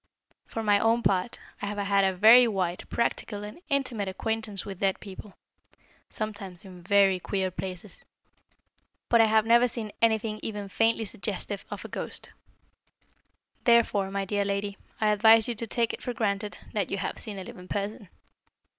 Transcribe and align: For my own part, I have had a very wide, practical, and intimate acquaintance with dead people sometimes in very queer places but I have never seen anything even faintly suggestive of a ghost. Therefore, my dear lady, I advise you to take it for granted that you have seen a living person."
For 0.47 0.63
my 0.63 0.79
own 0.79 1.03
part, 1.03 1.37
I 1.61 1.67
have 1.67 1.77
had 1.77 2.03
a 2.03 2.15
very 2.15 2.47
wide, 2.47 2.85
practical, 2.89 3.43
and 3.43 3.61
intimate 3.69 4.07
acquaintance 4.07 4.65
with 4.65 4.79
dead 4.79 4.99
people 4.99 5.35
sometimes 6.09 6.65
in 6.65 6.81
very 6.81 7.19
queer 7.19 7.51
places 7.51 8.03
but 9.09 9.21
I 9.21 9.25
have 9.25 9.45
never 9.45 9.67
seen 9.67 9.91
anything 10.01 10.39
even 10.41 10.69
faintly 10.69 11.05
suggestive 11.05 11.65
of 11.69 11.85
a 11.85 11.87
ghost. 11.87 12.31
Therefore, 13.63 14.09
my 14.09 14.25
dear 14.25 14.43
lady, 14.43 14.75
I 14.99 15.09
advise 15.09 15.47
you 15.47 15.53
to 15.53 15.67
take 15.67 15.93
it 15.93 16.01
for 16.01 16.13
granted 16.15 16.57
that 16.73 16.89
you 16.89 16.97
have 16.97 17.19
seen 17.19 17.37
a 17.37 17.43
living 17.43 17.67
person." 17.67 18.09